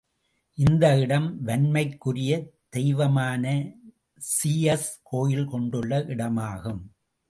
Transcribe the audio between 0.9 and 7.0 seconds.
இடம் வன்மைக்குரிய தெய்வமான ஸீயஸ் கோயில் கொண்டுள்ள இடமாகும்.